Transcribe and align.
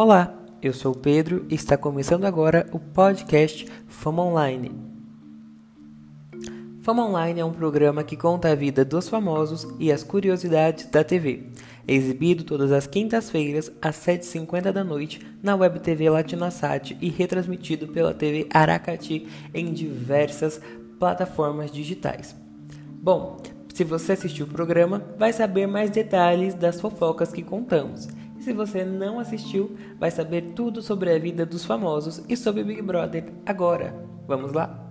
Olá, 0.00 0.32
eu 0.62 0.72
sou 0.72 0.92
o 0.92 0.96
Pedro 0.96 1.44
e 1.50 1.56
está 1.56 1.76
começando 1.76 2.24
agora 2.24 2.68
o 2.70 2.78
podcast 2.78 3.66
Fama 3.88 4.22
Online. 4.22 4.70
Fama 6.82 7.04
Online 7.04 7.40
é 7.40 7.44
um 7.44 7.52
programa 7.52 8.04
que 8.04 8.16
conta 8.16 8.48
a 8.48 8.54
vida 8.54 8.84
dos 8.84 9.08
famosos 9.08 9.66
e 9.76 9.90
as 9.90 10.04
curiosidades 10.04 10.86
da 10.86 11.02
TV. 11.02 11.48
É 11.84 11.94
exibido 11.94 12.44
todas 12.44 12.70
as 12.70 12.86
quintas-feiras 12.86 13.72
às 13.82 13.96
7h50 13.96 14.70
da 14.70 14.84
noite 14.84 15.20
na 15.42 15.56
Web 15.56 15.80
TV 15.80 16.08
Latinasat 16.08 16.96
e 17.00 17.08
retransmitido 17.08 17.88
pela 17.88 18.14
TV 18.14 18.46
Aracati 18.54 19.26
em 19.52 19.72
diversas 19.72 20.60
plataformas 21.00 21.72
digitais. 21.72 22.36
Bom, 23.02 23.42
se 23.74 23.82
você 23.82 24.12
assistiu 24.12 24.46
o 24.46 24.48
programa, 24.48 25.02
vai 25.18 25.32
saber 25.32 25.66
mais 25.66 25.90
detalhes 25.90 26.54
das 26.54 26.80
fofocas 26.80 27.32
que 27.32 27.42
contamos. 27.42 28.06
Se 28.48 28.54
você 28.54 28.82
não 28.82 29.20
assistiu, 29.20 29.76
vai 30.00 30.10
saber 30.10 30.52
tudo 30.56 30.80
sobre 30.80 31.14
a 31.14 31.18
vida 31.18 31.44
dos 31.44 31.66
famosos 31.66 32.22
e 32.26 32.34
sobre 32.34 32.64
Big 32.64 32.80
Brother 32.80 33.26
agora. 33.44 33.94
Vamos 34.26 34.54
lá? 34.54 34.90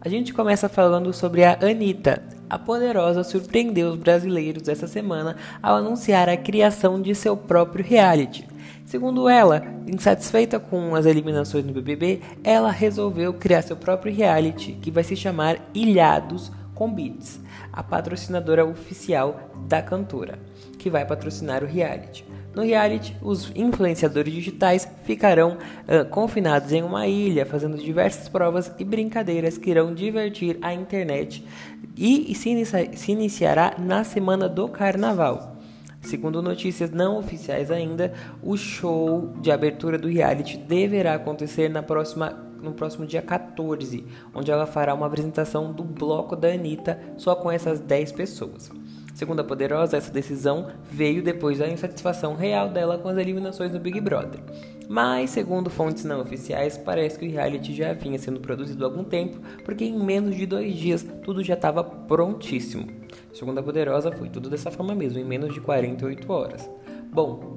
A 0.00 0.08
gente 0.08 0.32
começa 0.32 0.68
falando 0.68 1.12
sobre 1.12 1.42
a 1.42 1.58
Anitta. 1.60 2.22
A 2.48 2.56
poderosa 2.56 3.24
surpreendeu 3.24 3.88
os 3.88 3.96
brasileiros 3.96 4.68
essa 4.68 4.86
semana 4.86 5.34
ao 5.60 5.74
anunciar 5.74 6.28
a 6.28 6.36
criação 6.36 7.02
de 7.02 7.16
seu 7.16 7.36
próprio 7.36 7.84
reality. 7.84 8.46
Segundo 8.86 9.28
ela, 9.28 9.64
insatisfeita 9.84 10.60
com 10.60 10.94
as 10.94 11.06
eliminações 11.06 11.64
no 11.64 11.72
BBB, 11.72 12.20
ela 12.44 12.70
resolveu 12.70 13.34
criar 13.34 13.62
seu 13.62 13.76
próprio 13.76 14.14
reality, 14.14 14.78
que 14.80 14.92
vai 14.92 15.02
se 15.02 15.16
chamar 15.16 15.58
Ilhados 15.74 16.52
com 16.74 16.92
Beats, 16.92 17.40
a 17.72 17.82
patrocinadora 17.82 18.64
oficial 18.64 19.50
da 19.68 19.80
cantora, 19.80 20.38
que 20.78 20.90
vai 20.90 21.04
patrocinar 21.04 21.62
o 21.62 21.66
reality. 21.66 22.24
No 22.54 22.62
reality, 22.62 23.16
os 23.20 23.50
influenciadores 23.54 24.32
digitais 24.32 24.88
ficarão 25.04 25.56
uh, 25.56 26.08
confinados 26.08 26.72
em 26.72 26.82
uma 26.82 27.06
ilha, 27.08 27.44
fazendo 27.44 27.76
diversas 27.76 28.28
provas 28.28 28.70
e 28.78 28.84
brincadeiras 28.84 29.58
que 29.58 29.70
irão 29.70 29.92
divertir 29.92 30.58
a 30.62 30.72
internet 30.72 31.44
e, 31.96 32.32
se, 32.34 32.50
inicia 32.50 32.90
se 32.96 33.12
iniciará 33.12 33.74
na 33.78 34.04
semana 34.04 34.48
do 34.48 34.68
carnaval. 34.68 35.54
Segundo 36.04 36.42
notícias 36.42 36.90
não 36.90 37.18
oficiais 37.18 37.70
ainda, 37.70 38.12
o 38.42 38.56
show 38.56 39.32
de 39.40 39.50
abertura 39.50 39.98
do 39.98 40.06
reality 40.06 40.58
deverá 40.58 41.14
acontecer 41.14 41.70
na 41.70 41.82
próxima, 41.82 42.36
no 42.64 42.72
próximo 42.72 43.06
dia 43.06 43.22
14, 43.22 44.04
onde 44.34 44.50
ela 44.50 44.66
fará 44.66 44.94
uma 44.94 45.06
apresentação 45.06 45.72
do 45.72 45.84
bloco 45.84 46.34
da 46.34 46.48
Anitta 46.48 46.98
só 47.16 47.36
com 47.36 47.50
essas 47.50 47.78
10 47.78 48.12
pessoas. 48.12 48.70
Segundo 49.14 49.38
a 49.40 49.44
Poderosa, 49.44 49.96
essa 49.96 50.10
decisão 50.10 50.66
veio 50.90 51.22
depois 51.22 51.58
da 51.58 51.68
insatisfação 51.68 52.34
real 52.34 52.68
dela 52.68 52.98
com 52.98 53.08
as 53.08 53.16
eliminações 53.16 53.70
do 53.70 53.78
Big 53.78 54.00
Brother. 54.00 54.40
Mas, 54.88 55.30
segundo 55.30 55.70
fontes 55.70 56.04
não 56.04 56.20
oficiais, 56.20 56.76
parece 56.76 57.18
que 57.18 57.26
o 57.26 57.30
reality 57.30 57.72
já 57.72 57.92
vinha 57.92 58.18
sendo 58.18 58.40
produzido 58.40 58.84
há 58.84 58.88
algum 58.88 59.04
tempo, 59.04 59.38
porque 59.64 59.84
em 59.84 59.96
menos 59.96 60.34
de 60.34 60.46
dois 60.46 60.74
dias 60.74 61.06
tudo 61.22 61.44
já 61.44 61.54
estava 61.54 61.84
prontíssimo. 61.84 62.88
Segundo 63.32 63.58
a 63.58 63.62
Poderosa, 63.62 64.10
foi 64.10 64.28
tudo 64.28 64.50
dessa 64.50 64.70
forma 64.72 64.94
mesmo, 64.96 65.20
em 65.20 65.24
menos 65.24 65.54
de 65.54 65.60
48 65.60 66.32
horas. 66.32 66.68
Bom, 67.12 67.53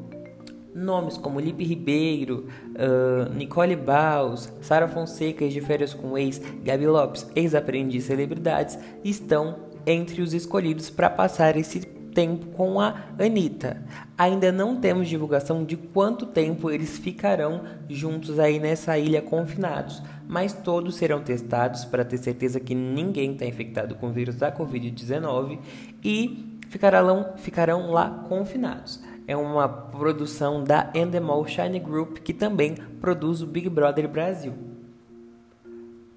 nomes 0.78 1.17
como 1.17 1.39
Lipe 1.39 1.64
Ribeiro, 1.64 2.45
uh, 2.75 3.33
Nicole 3.33 3.75
Baus, 3.75 4.52
Sara 4.61 4.88
Fonseca 4.88 5.47
de 5.50 5.59
Férias 5.59 5.94
com 5.94 6.17
Ex, 6.17 6.39
Gabi 6.64 6.86
Lopes, 6.86 7.28
ex-aprendiz 7.36 8.03
celebridades, 8.03 8.78
estão 9.03 9.67
entre 9.86 10.22
os 10.22 10.33
escolhidos 10.33 10.89
para 10.89 11.09
passar 11.09 11.58
esse 11.58 11.80
tempo 11.80 12.48
com 12.48 12.80
a 12.80 13.05
Anitta. 13.20 13.83
Ainda 14.17 14.52
não 14.52 14.75
temos 14.75 15.08
divulgação 15.08 15.64
de 15.64 15.78
quanto 15.78 16.25
tempo 16.25 16.70
eles 16.70 16.98
ficarão 16.98 17.61
juntos 17.88 18.39
aí 18.39 18.59
nessa 18.59 18.98
ilha 18.98 19.21
confinados, 19.21 20.02
mas 20.27 20.52
todos 20.52 20.95
serão 20.95 21.21
testados 21.21 21.86
para 21.86 22.04
ter 22.04 22.17
certeza 22.17 22.60
que 22.60 22.73
ninguém 22.73 23.33
está 23.33 23.45
infectado 23.45 23.95
com 23.95 24.08
o 24.08 24.11
vírus 24.11 24.36
da 24.36 24.52
Covid-19 24.52 25.60
e 26.04 26.60
ficarão, 26.70 27.33
ficarão 27.37 27.92
lá 27.92 28.10
confinados. 28.27 28.99
É 29.27 29.36
uma 29.36 29.67
produção 29.67 30.64
da 30.64 30.89
Endemol 30.95 31.45
Shine 31.45 31.80
Group 31.80 32.20
que 32.20 32.33
também 32.33 32.76
produz 33.02 33.42
o 33.42 33.45
Big 33.45 33.70
Brother 33.70 34.08
Brasil. 34.08 34.54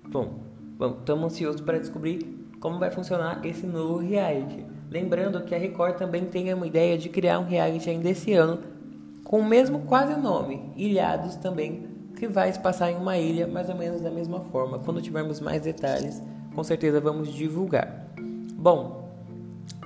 Bom, 0.08 0.38
estamos 1.00 1.32
ansiosos 1.32 1.60
para 1.60 1.80
descobrir 1.80 2.40
como 2.60 2.78
vai 2.78 2.92
funcionar 2.92 3.44
esse 3.44 3.66
novo 3.66 3.96
reality. 3.96 4.64
Lembrando 4.88 5.42
que 5.44 5.54
a 5.54 5.58
Record 5.58 5.96
também 5.96 6.24
tem 6.26 6.54
uma 6.54 6.66
ideia 6.66 6.96
de 6.96 7.08
criar 7.08 7.40
um 7.40 7.46
reality 7.46 7.90
ainda 7.90 8.10
esse 8.10 8.32
ano, 8.32 8.60
com 9.24 9.40
o 9.40 9.44
mesmo 9.44 9.80
quase 9.80 10.14
nome, 10.20 10.72
Ilhados 10.76 11.36
também, 11.36 11.88
que 12.16 12.28
vai 12.28 12.52
se 12.52 12.60
passar 12.60 12.92
em 12.92 12.96
uma 12.96 13.16
ilha 13.16 13.46
mais 13.46 13.68
ou 13.68 13.74
menos 13.74 14.02
da 14.02 14.10
mesma 14.10 14.40
forma. 14.40 14.78
Quando 14.78 15.02
tivermos 15.02 15.40
mais 15.40 15.62
detalhes, 15.62 16.22
com 16.54 16.62
certeza 16.62 17.00
vamos 17.00 17.32
divulgar. 17.32 18.06
Bom, 18.54 18.99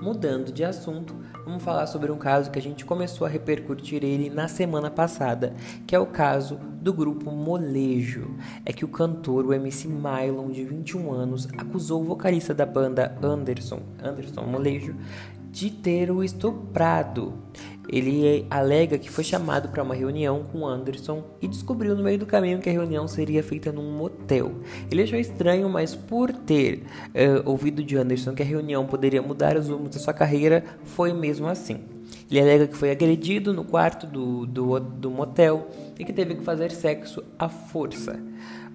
mudando 0.00 0.52
de 0.52 0.64
assunto, 0.64 1.14
vamos 1.44 1.62
falar 1.62 1.86
sobre 1.86 2.10
um 2.10 2.18
caso 2.18 2.50
que 2.50 2.58
a 2.58 2.62
gente 2.62 2.84
começou 2.84 3.26
a 3.26 3.30
repercutir 3.30 4.04
ele 4.04 4.28
na 4.30 4.48
semana 4.48 4.90
passada, 4.90 5.54
que 5.86 5.94
é 5.94 5.98
o 5.98 6.06
caso 6.06 6.58
do 6.80 6.92
grupo 6.92 7.30
Molejo. 7.30 8.36
É 8.64 8.72
que 8.72 8.84
o 8.84 8.88
cantor, 8.88 9.46
o 9.46 9.54
MC 9.54 9.88
Mylon, 9.88 10.50
de 10.50 10.64
21 10.64 11.12
anos, 11.12 11.48
acusou 11.56 12.02
o 12.02 12.04
vocalista 12.04 12.52
da 12.52 12.66
banda 12.66 13.16
Anderson, 13.22 13.80
Anderson 14.02 14.42
Molejo, 14.42 14.94
de 15.54 15.70
ter 15.70 16.10
o 16.10 16.24
estuprado. 16.24 17.32
Ele 17.88 18.44
alega 18.50 18.98
que 18.98 19.08
foi 19.08 19.22
chamado 19.22 19.68
para 19.68 19.84
uma 19.84 19.94
reunião 19.94 20.44
com 20.50 20.66
Anderson 20.66 21.22
e 21.40 21.46
descobriu 21.46 21.94
no 21.94 22.02
meio 22.02 22.18
do 22.18 22.26
caminho 22.26 22.58
que 22.58 22.68
a 22.68 22.72
reunião 22.72 23.06
seria 23.06 23.40
feita 23.40 23.70
num 23.70 23.96
motel. 23.96 24.52
Ele 24.90 25.02
achou 25.02 25.18
estranho, 25.18 25.68
mas 25.68 25.94
por 25.94 26.32
ter 26.32 26.82
uh, 27.10 27.48
ouvido 27.48 27.84
de 27.84 27.96
Anderson 27.96 28.34
que 28.34 28.42
a 28.42 28.44
reunião 28.44 28.84
poderia 28.84 29.22
mudar 29.22 29.56
os 29.56 29.68
rumos 29.68 29.90
da 29.90 30.00
sua 30.00 30.12
carreira, 30.12 30.64
foi 30.84 31.12
mesmo 31.12 31.46
assim. 31.46 31.78
Ele 32.28 32.40
alega 32.40 32.66
que 32.66 32.76
foi 32.76 32.90
agredido 32.90 33.52
no 33.52 33.64
quarto 33.64 34.08
do, 34.08 34.46
do, 34.46 34.80
do 34.80 35.10
motel 35.10 35.68
e 35.96 36.04
que 36.04 36.12
teve 36.12 36.34
que 36.34 36.42
fazer 36.42 36.72
sexo 36.72 37.22
à 37.38 37.48
força. 37.48 38.18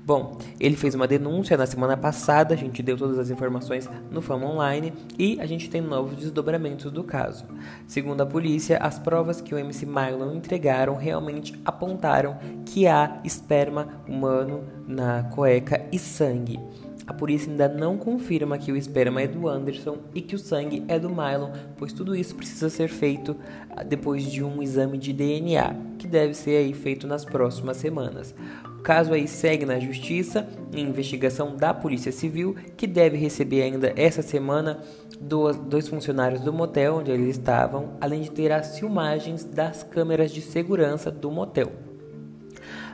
Bom, 0.10 0.40
ele 0.60 0.76
fez 0.76 0.96
uma 0.96 1.08
denúncia 1.08 1.56
na 1.56 1.68
semana 1.68 1.96
passada, 1.96 2.56
a 2.56 2.58
gente 2.58 2.82
deu 2.82 2.98
todas 2.98 3.20
as 3.20 3.30
informações 3.30 3.88
no 4.10 4.24
Fama 4.24 4.48
Online 4.48 4.92
e 5.20 5.40
a 5.40 5.46
gente 5.46 5.70
tem 5.70 5.82
novos 5.82 6.18
desdobramentos 6.18 6.92
do 6.92 7.04
caso. 7.04 7.46
Segundo 7.86 8.22
a 8.22 8.26
polícia, 8.26 8.80
as 8.80 8.98
provas 8.98 9.40
que 9.40 9.54
o 9.54 9.58
MC 9.60 9.86
Marlon 9.86 10.34
entregaram 10.34 10.96
realmente 10.96 11.54
apontaram 11.64 12.40
que 12.66 12.88
há 12.88 13.20
esperma 13.24 14.02
humano 14.08 14.64
na 14.88 15.26
cueca 15.26 15.86
e 15.92 16.00
sangue. 16.00 16.60
A 17.10 17.14
polícia 17.14 17.52
ainda 17.52 17.68
não 17.68 17.96
confirma 17.96 18.58
que 18.58 18.72
o 18.72 18.78
esperma 18.78 19.22
é 19.22 19.28
do 19.28 19.48
Anderson 19.48 19.98
e 20.14 20.22
que 20.22 20.36
o 20.36 20.40
sangue 20.40 20.84
é 20.88 20.98
do 20.98 21.10
Mylon, 21.10 21.52
pois 21.76 21.94
tudo 21.94 22.16
isso 22.16 22.36
precisa 22.36 22.70
ser 22.70 22.88
feito 22.88 23.36
ah, 23.72 23.84
depois 23.84 24.24
de 24.24 24.44
um 24.44 24.62
exame 24.62 24.98
de 24.98 25.12
DNA, 25.12 25.76
que 25.98 26.08
deve 26.08 26.36
ser 26.36 26.58
aí 26.58 26.74
feito 26.74 27.08
nas 27.08 27.26
próximas 27.26 27.78
semanas. 27.78 28.34
O 28.80 28.82
caso 28.82 29.12
aí 29.12 29.28
segue 29.28 29.66
na 29.66 29.78
justiça, 29.78 30.48
em 30.74 30.88
investigação 30.88 31.54
da 31.54 31.74
Polícia 31.74 32.14
Civil, 32.14 32.56
que 32.78 32.88
deve 32.88 33.18
receber 33.18 33.62
ainda 33.62 33.92
essa 33.98 34.22
semana 34.22 34.80
dois, 35.20 35.90
funcionários 35.90 36.40
do 36.40 36.54
motel 36.54 36.96
onde 36.96 37.12
eles 37.12 37.38
estavam, 37.38 37.98
além 38.00 38.22
de 38.22 38.32
ter 38.32 38.54
as 38.54 38.80
filmagens 38.80 39.44
das 39.44 39.84
câmeras 39.84 40.32
de 40.32 40.42
segurança 40.42 41.12
do 41.12 41.30
motel. 41.30 41.74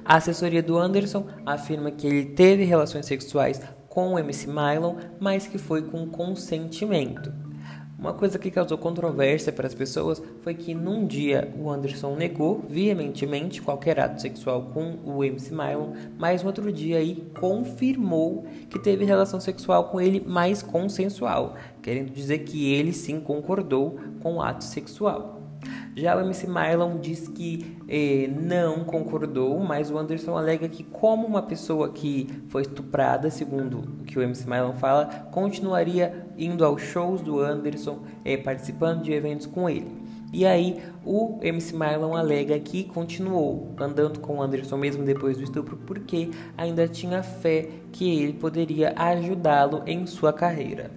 A 0.04 0.16
assessoria 0.16 0.64
do 0.64 0.76
Anderson 0.76 1.28
afirma 1.46 1.92
que 1.92 2.08
ele 2.08 2.26
teve 2.26 2.64
relações 2.64 3.06
sexuais 3.06 3.62
com 3.88 4.16
o 4.16 4.20
MC 4.20 4.48
Mylon, 4.48 4.96
mas 5.20 5.46
que 5.46 5.60
foi 5.60 5.84
com 5.84 6.08
consentimento. 6.08 7.32
Uma 7.98 8.14
coisa 8.14 8.38
que 8.38 8.52
causou 8.52 8.78
controvérsia 8.78 9.54
para 9.54 9.68
as 9.68 9.74
pessoas 9.74 10.22
foi 10.42 10.54
que 10.54 10.74
num 10.74 11.08
dia 11.08 11.54
o 11.58 11.70
Anderson 11.70 12.16
negou 12.16 12.64
veementemente 12.68 13.62
qualquer 13.62 14.00
ato 14.00 14.22
sexual 14.22 14.70
com 14.74 14.98
o 15.06 15.24
MC 15.24 15.54
Mylon, 15.54 15.94
mas 16.18 16.42
no 16.42 16.48
outro 16.48 16.72
dia 16.72 16.98
aí 16.98 17.26
confirmou 17.40 18.46
que 18.70 18.78
teve 18.78 19.06
relação 19.06 19.40
sexual 19.40 19.86
com 19.86 20.02
ele 20.02 20.20
mais 20.20 20.62
consensual, 20.62 21.56
querendo 21.82 22.12
dizer 22.12 22.40
que 22.40 22.74
ele 22.74 22.92
sim 22.92 23.20
concordou 23.20 23.98
com 24.22 24.36
o 24.36 24.42
ato 24.42 24.66
sexual. 24.66 25.35
Já 25.98 26.18
o 26.18 26.20
MC 26.20 26.46
Marlon 26.46 26.98
diz 26.98 27.30
que 27.30 27.78
eh, 27.88 28.28
não 28.28 28.84
concordou, 28.84 29.58
mas 29.62 29.90
o 29.90 29.98
Anderson 29.98 30.38
alega 30.38 30.68
que, 30.68 30.84
como 30.84 31.26
uma 31.26 31.42
pessoa 31.42 31.90
que 31.90 32.28
foi 32.50 32.64
estuprada, 32.64 33.30
segundo 33.30 33.80
o 33.80 34.04
que 34.04 34.20
o 34.20 34.22
MC 34.22 34.46
Marlon 34.46 34.74
fala, 34.74 35.06
continuaria 35.32 36.28
indo 36.38 36.66
aos 36.66 36.82
shows 36.82 37.22
do 37.22 37.40
Anderson, 37.40 38.00
eh, 38.26 38.36
participando 38.36 39.04
de 39.04 39.14
eventos 39.14 39.48
com 39.48 39.70
ele. 39.70 39.90
E 40.34 40.46
aí 40.46 40.84
o 41.06 41.40
MC 41.42 41.74
Marlon 41.74 42.14
alega 42.14 42.60
que 42.60 42.84
continuou 42.84 43.74
andando 43.80 44.20
com 44.20 44.40
o 44.40 44.42
Anderson 44.42 44.76
mesmo 44.76 45.06
depois 45.06 45.38
do 45.38 45.44
estupro 45.44 45.78
porque 45.78 46.30
ainda 46.58 46.90
tinha 46.90 47.24
fé 47.24 47.70
que 47.94 48.20
ele 48.22 48.34
poderia 48.34 48.94
ajudá-lo 48.98 49.82
em 49.86 50.06
sua 50.06 50.34
carreira. 50.34 50.92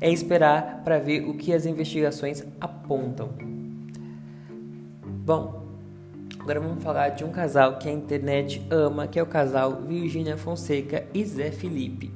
É 0.00 0.10
esperar 0.10 0.80
para 0.82 0.98
ver 0.98 1.28
o 1.28 1.34
que 1.34 1.52
as 1.52 1.66
investigações 1.66 2.42
apontam. 2.58 3.49
Bom, 5.30 5.60
Agora 6.40 6.58
vamos 6.58 6.82
falar 6.82 7.10
de 7.10 7.22
um 7.22 7.30
casal 7.30 7.78
que 7.78 7.88
a 7.88 7.92
internet 7.92 8.66
ama, 8.68 9.06
que 9.06 9.16
é 9.16 9.22
o 9.22 9.26
casal 9.26 9.80
Virginia 9.86 10.36
Fonseca 10.36 11.04
e 11.14 11.24
Zé 11.24 11.52
Felipe. 11.52 12.12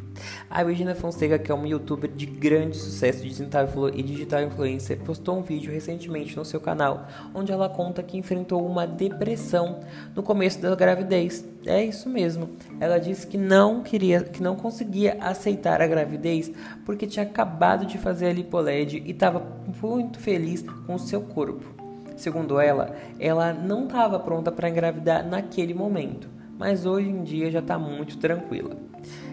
A 0.50 0.64
Virginia 0.64 0.96
Fonseca, 0.96 1.38
que 1.38 1.52
é 1.52 1.54
uma 1.54 1.68
youtuber 1.68 2.10
de 2.10 2.26
grande 2.26 2.76
sucesso 2.76 3.22
digital 3.22 3.68
e 3.94 4.02
digital 4.02 4.42
influencer, 4.42 4.98
postou 4.98 5.38
um 5.38 5.42
vídeo 5.42 5.70
recentemente 5.70 6.36
no 6.36 6.44
seu 6.44 6.60
canal 6.60 7.06
onde 7.32 7.52
ela 7.52 7.68
conta 7.68 8.02
que 8.02 8.18
enfrentou 8.18 8.66
uma 8.66 8.84
depressão 8.84 9.78
no 10.12 10.22
começo 10.24 10.60
da 10.60 10.74
gravidez. 10.74 11.44
É 11.64 11.84
isso 11.84 12.08
mesmo. 12.08 12.48
Ela 12.80 12.98
disse 12.98 13.28
que 13.28 13.38
não 13.38 13.80
queria, 13.80 14.24
que 14.24 14.42
não 14.42 14.56
conseguia 14.56 15.18
aceitar 15.20 15.80
a 15.80 15.86
gravidez 15.86 16.50
porque 16.84 17.06
tinha 17.06 17.24
acabado 17.24 17.86
de 17.86 17.96
fazer 17.96 18.26
a 18.26 18.32
lipoled 18.32 19.00
e 19.06 19.12
estava 19.12 19.40
muito 19.80 20.18
feliz 20.18 20.64
com 20.84 20.96
o 20.96 20.98
seu 20.98 21.20
corpo. 21.20 21.83
Segundo 22.16 22.60
ela, 22.60 22.94
ela 23.18 23.52
não 23.52 23.84
estava 23.84 24.18
pronta 24.18 24.52
para 24.52 24.68
engravidar 24.68 25.26
naquele 25.26 25.74
momento, 25.74 26.28
mas 26.58 26.86
hoje 26.86 27.08
em 27.08 27.22
dia 27.22 27.50
já 27.50 27.58
está 27.58 27.78
muito 27.78 28.18
tranquila. 28.18 28.76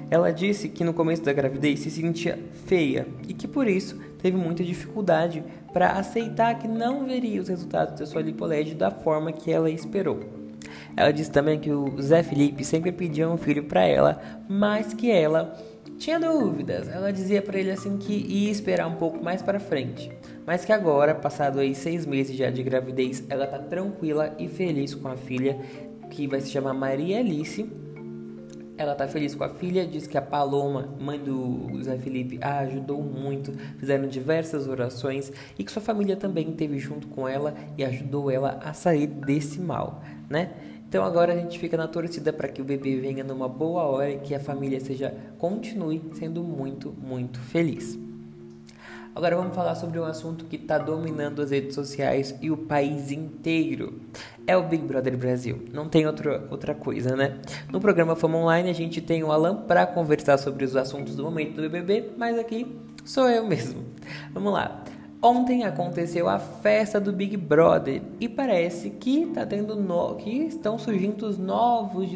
Ela 0.09 0.31
disse 0.31 0.67
que 0.67 0.83
no 0.83 0.93
começo 0.93 1.23
da 1.23 1.31
gravidez 1.31 1.79
se 1.79 1.89
sentia 1.89 2.37
feia 2.65 3.07
e 3.27 3.33
que 3.33 3.47
por 3.47 3.65
isso 3.65 3.97
teve 4.21 4.35
muita 4.35 4.63
dificuldade 4.63 5.41
para 5.71 5.91
aceitar 5.91 6.59
que 6.59 6.67
não 6.67 7.05
veria 7.05 7.41
os 7.41 7.47
resultados 7.47 7.97
da 7.97 8.05
sua 8.05 8.21
lipoled 8.21 8.75
da 8.75 8.91
forma 8.91 9.31
que 9.31 9.51
ela 9.51 9.69
esperou. 9.69 10.19
Ela 10.95 11.11
disse 11.11 11.31
também 11.31 11.59
que 11.59 11.71
o 11.71 12.01
Zé 12.01 12.23
Felipe 12.23 12.63
sempre 12.65 12.91
pedia 12.91 13.29
um 13.29 13.37
filho 13.37 13.63
para 13.63 13.85
ela, 13.85 14.21
mas 14.49 14.93
que 14.93 15.09
ela 15.09 15.57
tinha 15.97 16.19
dúvidas. 16.19 16.89
Ela 16.89 17.13
dizia 17.13 17.41
para 17.41 17.57
ele 17.57 17.71
assim 17.71 17.97
que 17.97 18.13
ia 18.13 18.51
esperar 18.51 18.87
um 18.87 18.95
pouco 18.95 19.23
mais 19.23 19.41
para 19.41 19.59
frente, 19.59 20.11
mas 20.45 20.65
que 20.65 20.71
agora, 20.71 21.13
passado 21.13 21.59
aí 21.59 21.75
seis 21.75 22.05
meses 22.05 22.35
já 22.35 22.49
de 22.49 22.63
gravidez, 22.63 23.23
ela 23.29 23.45
tá 23.45 23.59
tranquila 23.59 24.35
e 24.39 24.47
feliz 24.47 24.95
com 24.95 25.07
a 25.07 25.15
filha 25.15 25.59
que 26.09 26.27
vai 26.27 26.41
se 26.41 26.51
chamar 26.51 26.73
Maria 26.73 27.19
Alice. 27.19 27.69
Ela 28.77 28.95
tá 28.95 29.07
feliz 29.07 29.35
com 29.35 29.43
a 29.43 29.49
filha, 29.49 29.85
diz 29.85 30.07
que 30.07 30.17
a 30.17 30.21
Paloma, 30.21 30.95
mãe 30.99 31.19
do 31.19 31.81
Zé 31.83 31.97
Felipe, 31.97 32.39
a 32.41 32.59
ajudou 32.59 33.01
muito, 33.01 33.53
fizeram 33.77 34.07
diversas 34.07 34.67
orações 34.67 35.31
e 35.57 35.63
que 35.63 35.71
sua 35.71 35.81
família 35.81 36.15
também 36.15 36.49
esteve 36.49 36.79
junto 36.79 37.07
com 37.07 37.27
ela 37.27 37.53
e 37.77 37.85
ajudou 37.85 38.31
ela 38.31 38.59
a 38.63 38.73
sair 38.73 39.05
desse 39.05 39.59
mal, 39.59 40.01
né? 40.27 40.53
Então 40.89 41.05
agora 41.05 41.31
a 41.33 41.37
gente 41.37 41.59
fica 41.59 41.77
na 41.77 41.87
torcida 41.87 42.33
para 42.33 42.49
que 42.49 42.61
o 42.61 42.65
bebê 42.65 42.99
venha 42.99 43.23
numa 43.23 43.47
boa 43.47 43.83
hora 43.83 44.09
e 44.09 44.19
que 44.19 44.33
a 44.33 44.39
família 44.39 44.79
seja 44.79 45.15
continue 45.37 46.01
sendo 46.13 46.43
muito, 46.43 46.91
muito 46.91 47.39
feliz. 47.39 47.97
Agora 49.13 49.35
vamos 49.35 49.53
falar 49.53 49.75
sobre 49.75 49.99
um 49.99 50.05
assunto 50.05 50.45
que 50.45 50.55
está 50.55 50.77
dominando 50.77 51.41
as 51.41 51.51
redes 51.51 51.75
sociais 51.75 52.33
e 52.41 52.49
o 52.49 52.55
país 52.55 53.11
inteiro. 53.11 53.99
É 54.47 54.55
o 54.55 54.63
Big 54.63 54.85
Brother 54.85 55.17
Brasil. 55.17 55.65
Não 55.73 55.89
tem 55.89 56.07
outra, 56.07 56.47
outra 56.49 56.73
coisa, 56.73 57.13
né? 57.13 57.37
No 57.69 57.81
programa 57.81 58.15
Fama 58.15 58.37
Online 58.37 58.69
a 58.69 58.73
gente 58.73 59.01
tem 59.01 59.21
o 59.21 59.31
Alan 59.31 59.63
para 59.63 59.85
conversar 59.85 60.37
sobre 60.37 60.63
os 60.63 60.77
assuntos 60.77 61.13
do 61.17 61.23
momento 61.23 61.55
do 61.55 61.61
BBB, 61.61 62.11
mas 62.17 62.39
aqui 62.39 62.73
sou 63.03 63.29
eu 63.29 63.45
mesmo. 63.45 63.83
Vamos 64.33 64.53
lá. 64.53 64.81
Ontem 65.21 65.65
aconteceu 65.65 66.29
a 66.29 66.39
festa 66.39 66.99
do 66.99 67.11
Big 67.11 67.35
Brother 67.35 68.01
e 68.17 68.29
parece 68.29 68.91
que 68.91 69.27
tá 69.27 69.45
tendo 69.45 69.75
no... 69.75 70.15
que 70.15 70.31
estão 70.45 70.79
surgindo 70.79 71.27
os 71.27 71.37
novos 71.37 72.09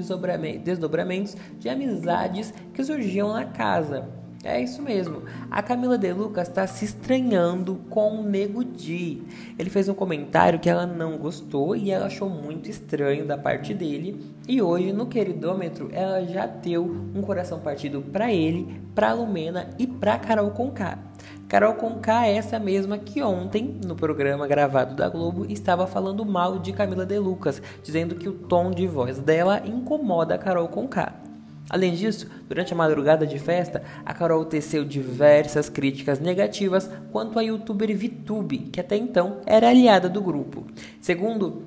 desdobramentos 0.64 1.36
de 1.60 1.68
amizades 1.68 2.54
que 2.74 2.84
surgiam 2.84 3.34
na 3.34 3.46
casa. 3.46 4.10
É 4.46 4.62
isso 4.62 4.80
mesmo. 4.80 5.24
A 5.50 5.64
Camila 5.64 5.98
De 5.98 6.14
Lucas 6.14 6.48
está 6.48 6.68
se 6.68 6.86
estranhando 6.86 7.82
com 7.90 8.20
o 8.20 8.24
Nego 8.24 8.64
Di. 8.64 9.24
Ele 9.58 9.72
fez 9.72 9.90
um 9.90 9.96
comentário 9.96 10.60
que 10.60 10.70
ela 10.70 10.86
não 10.86 11.18
gostou 11.18 11.76
e 11.76 11.90
ela 11.90 12.06
achou 12.06 12.30
muito 12.30 12.70
estranho 12.70 13.26
da 13.26 13.40
parte 13.40 13.74
dele. 13.74 14.24
E 14.48 14.62
hoje 14.62 14.94
no 14.94 15.08
queridômetro 15.08 15.90
ela 15.92 16.24
já 16.26 16.46
deu 16.46 16.86
um 17.16 17.24
coração 17.24 17.60
partido 17.60 18.04
para 18.04 18.32
ele, 18.32 18.80
para 18.94 19.14
Lumena 19.14 19.72
e 19.80 19.88
para 19.88 20.20
Carol 20.20 20.52
Conká. 20.52 21.00
Carol 21.48 21.74
Conká 21.74 22.28
é 22.28 22.36
essa 22.36 22.60
mesma 22.60 23.00
que 23.00 23.24
ontem, 23.24 23.80
no 23.84 23.96
programa 23.96 24.46
gravado 24.46 24.96
da 24.96 25.10
Globo, 25.10 25.48
estava 25.50 25.88
falando 25.88 26.24
mal 26.24 26.60
de 26.60 26.72
Camila 26.72 27.04
De 27.04 27.18
Lucas, 27.18 27.60
dizendo 27.82 28.14
que 28.14 28.30
o 28.30 28.34
tom 28.34 28.70
de 28.70 28.86
voz 28.86 29.18
dela 29.18 29.64
incomoda 29.66 30.36
a 30.36 30.38
Carol 30.38 30.68
Conká. 30.68 31.25
Além 31.70 31.94
disso, 31.94 32.28
durante 32.48 32.74
a 32.74 32.76
madrugada 32.76 33.26
de 33.26 33.40
festa, 33.40 33.82
a 34.06 34.14
Carol 34.14 34.46
teceu 34.46 34.86
diversas 34.86 35.68
críticas 35.68 36.20
negativas 36.20 36.90
quanto 37.12 37.40
à 37.40 37.42
youtuber 37.42 37.96
VTube, 37.98 38.70
que 38.72 38.80
até 38.80 38.96
então 38.96 39.42
era 39.46 39.70
aliada 39.70 40.08
do 40.08 40.22
grupo. 40.22 40.66
Segundo 41.02 41.64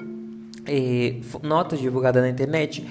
eh, 0.66 1.16
notas 1.42 1.80
divulgadas 1.80 2.22
na 2.22 2.28
internet, 2.28 2.86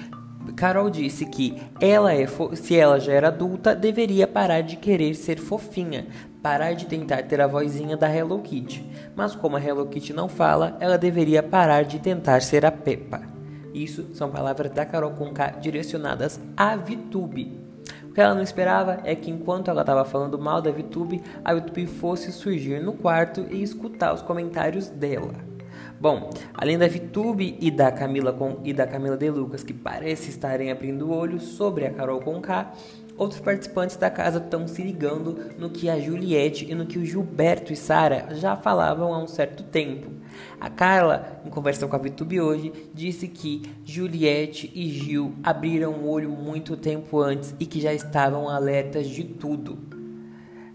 Carol 0.56 0.90
disse 0.90 1.24
que 1.26 1.56
ela 1.80 2.12
é 2.12 2.26
se 2.54 2.76
ela 2.76 2.98
já 2.98 3.12
era 3.12 3.28
adulta, 3.28 3.74
deveria 3.74 4.26
parar 4.26 4.60
de 4.60 4.76
querer 4.76 5.14
ser 5.14 5.38
fofinha, 5.38 6.06
parar 6.42 6.74
de 6.74 6.86
tentar 6.86 7.22
ter 7.22 7.40
a 7.40 7.46
vozinha 7.46 7.96
da 7.96 8.12
Hello 8.12 8.40
Kitty. 8.40 8.84
Mas 9.14 9.34
como 9.34 9.56
a 9.56 9.62
Hello 9.62 9.86
Kitty 9.86 10.12
não 10.12 10.28
fala, 10.28 10.76
ela 10.80 10.98
deveria 10.98 11.42
parar 11.42 11.84
de 11.84 11.98
tentar 11.98 12.42
ser 12.42 12.66
a 12.66 12.72
Peppa. 12.72 13.37
Isso 13.82 14.08
são 14.12 14.28
palavras 14.28 14.72
da 14.72 14.84
Carol 14.84 15.12
Conká 15.12 15.50
direcionadas 15.50 16.40
à 16.56 16.74
VTube. 16.74 17.60
O 18.02 18.12
que 18.12 18.20
ela 18.20 18.34
não 18.34 18.42
esperava 18.42 18.98
é 19.04 19.14
que 19.14 19.30
enquanto 19.30 19.70
ela 19.70 19.82
estava 19.82 20.04
falando 20.04 20.36
mal 20.36 20.60
da 20.60 20.72
VTube, 20.72 21.22
a 21.44 21.54
VTube 21.54 21.86
fosse 21.86 22.32
surgir 22.32 22.80
no 22.80 22.94
quarto 22.94 23.46
e 23.50 23.62
escutar 23.62 24.12
os 24.12 24.20
comentários 24.20 24.88
dela. 24.88 25.32
Bom, 26.00 26.30
além 26.54 26.76
da 26.76 26.88
Vitube 26.88 27.56
e 27.60 27.70
da 27.70 27.92
Camila 27.92 28.32
com, 28.32 28.58
e 28.64 28.72
da 28.72 28.86
Camila 28.86 29.16
De 29.16 29.30
Lucas, 29.30 29.62
que 29.62 29.72
parece 29.72 30.30
estarem 30.30 30.72
abrindo 30.72 31.06
o 31.06 31.14
olho 31.14 31.38
sobre 31.38 31.86
a 31.86 31.90
Carol 31.92 32.20
Conká, 32.20 32.72
outros 33.16 33.40
participantes 33.40 33.96
da 33.96 34.10
casa 34.10 34.38
estão 34.38 34.66
se 34.66 34.82
ligando 34.82 35.52
no 35.56 35.70
que 35.70 35.88
a 35.88 36.00
Juliette 36.00 36.68
e 36.68 36.74
no 36.74 36.86
que 36.86 36.98
o 36.98 37.04
Gilberto 37.04 37.72
e 37.72 37.76
Sara 37.76 38.28
já 38.32 38.56
falavam 38.56 39.14
há 39.14 39.18
um 39.18 39.28
certo 39.28 39.62
tempo. 39.62 40.17
A 40.60 40.68
Carla, 40.68 41.40
em 41.44 41.50
conversa 41.50 41.86
com 41.86 41.94
a 41.94 41.98
Vitube 41.98 42.40
hoje, 42.40 42.72
disse 42.92 43.28
que 43.28 43.62
Juliette 43.84 44.70
e 44.74 44.88
Gil 44.88 45.34
abriram 45.42 45.92
o 45.92 46.08
olho 46.08 46.30
muito 46.30 46.76
tempo 46.76 47.20
antes 47.20 47.54
e 47.58 47.66
que 47.66 47.80
já 47.80 47.92
estavam 47.92 48.48
alertas 48.48 49.08
de 49.08 49.24
tudo. 49.24 49.78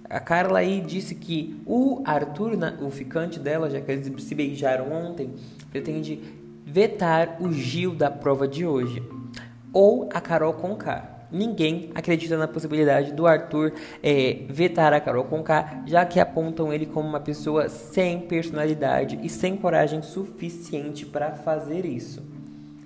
A 0.09 0.19
Carla 0.19 0.59
aí 0.59 0.79
disse 0.79 1.15
que 1.15 1.59
o 1.65 2.01
Arthur, 2.05 2.51
o 2.81 2.89
ficante 2.91 3.39
dela, 3.39 3.69
já 3.69 3.81
que 3.81 3.91
eles 3.91 4.23
se 4.23 4.35
beijaram 4.35 4.91
ontem, 4.91 5.33
pretende 5.71 6.21
vetar 6.65 7.37
o 7.41 7.51
Gil 7.51 7.95
da 7.95 8.11
prova 8.11 8.47
de 8.47 8.65
hoje. 8.65 9.01
Ou 9.73 10.07
a 10.13 10.21
Carol 10.21 10.53
Conká. 10.53 11.12
Ninguém 11.33 11.89
acredita 11.95 12.37
na 12.37 12.47
possibilidade 12.47 13.11
do 13.11 13.25
Arthur 13.25 13.73
é, 14.03 14.41
vetar 14.47 14.93
a 14.93 14.99
Carol 14.99 15.23
Conká, 15.23 15.83
já 15.87 16.05
que 16.05 16.19
apontam 16.19 16.71
ele 16.71 16.85
como 16.85 17.09
uma 17.09 17.19
pessoa 17.19 17.67
sem 17.67 18.19
personalidade 18.19 19.19
e 19.23 19.27
sem 19.27 19.57
coragem 19.57 20.03
suficiente 20.03 21.07
para 21.07 21.31
fazer 21.31 21.85
isso. 21.85 22.21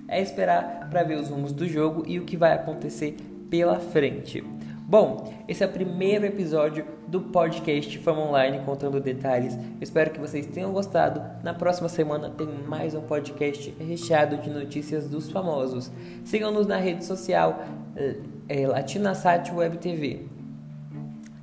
É 0.08 0.22
esperar 0.22 0.88
para 0.90 1.04
ver 1.04 1.20
os 1.20 1.28
rumos 1.28 1.52
do 1.52 1.68
jogo 1.68 2.06
e 2.08 2.18
o 2.18 2.24
que 2.24 2.38
vai 2.38 2.54
acontecer 2.54 3.18
pela 3.50 3.82
frente. 3.82 4.42
Bom, 4.90 5.34
esse 5.50 5.62
é 5.62 5.68
o 5.68 5.70
primeiro 5.70 6.26
episódio 6.26 6.86
do 7.10 7.20
podcast 7.20 7.98
Fama 8.00 8.22
Online 8.22 8.62
contando 8.64 9.02
detalhes. 9.02 9.54
Eu 9.54 9.82
espero 9.82 10.12
que 10.12 10.20
vocês 10.22 10.46
tenham 10.46 10.72
gostado. 10.72 11.22
Na 11.44 11.54
próxima 11.54 11.90
semana 11.90 12.30
tem 12.30 12.48
mais 12.66 12.96
um 12.96 13.02
podcast 13.02 13.76
recheado 13.78 14.38
de 14.38 14.50
notícias 14.50 15.10
dos 15.10 15.30
famosos. 15.30 15.92
Sigam-nos 16.24 16.66
na 16.66 16.78
rede 16.78 17.04
social 17.04 17.66
é, 18.48 18.68
Latinasat 18.68 19.52
Web 19.52 19.78
TV. 19.78 20.26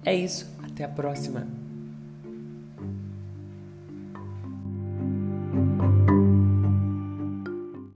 É 0.04 0.14
isso, 0.14 0.54
até 0.62 0.84
a 0.84 0.88
próxima. 0.88 1.46